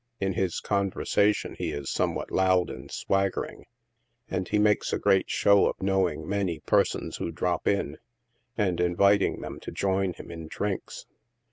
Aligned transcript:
In 0.19 0.33
his 0.33 0.59
conversation 0.59 1.53
he 1.59 1.69
is 1.71 1.91
some 1.91 2.15
what 2.15 2.31
loud 2.31 2.71
and 2.71 2.89
swaggering, 2.89 3.67
and 4.31 4.47
he 4.47 4.57
makes 4.57 4.91
a 4.91 4.97
great 4.97 5.29
show 5.29 5.67
of 5.67 5.79
knowing 5.79 6.27
many 6.27 6.57
persons 6.61 7.17
who 7.17 7.31
drop 7.31 7.67
in, 7.67 7.99
and 8.57 8.79
inviting 8.81 9.41
them 9.41 9.59
to 9.59 9.71
join 9.71 10.13
him 10.13 10.31
in 10.31 10.47
drinks. 10.47 11.05